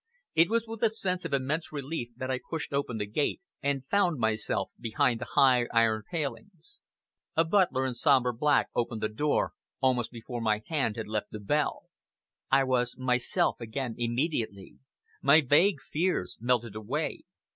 It 0.33 0.49
was 0.49 0.65
with 0.65 0.81
a 0.81 0.89
sense 0.89 1.25
of 1.25 1.33
immense 1.35 1.71
relief 1.71 2.09
that 2.17 2.31
I 2.31 2.39
pushed 2.49 2.73
open 2.73 2.97
the 2.97 3.05
gate 3.05 3.39
and 3.61 3.85
found 3.85 4.17
myself 4.17 4.71
behind 4.79 5.21
the 5.21 5.27
high 5.33 5.67
iron 5.71 6.01
palings. 6.09 6.81
A 7.37 7.45
butler 7.45 7.85
in 7.85 7.93
sombre 7.93 8.33
black 8.33 8.69
opened 8.73 9.01
the 9.01 9.09
door, 9.09 9.53
almost 9.79 10.09
before 10.09 10.41
my 10.41 10.63
hand 10.65 10.95
had 10.95 11.07
left 11.07 11.29
the 11.29 11.39
bell. 11.39 11.83
I 12.49 12.63
was 12.63 12.97
myself 12.97 13.61
again 13.61 13.93
immediately. 13.95 14.79
My 15.21 15.39
vague 15.39 15.79
fears 15.79 16.35
melted 16.41 16.75
away. 16.75 17.21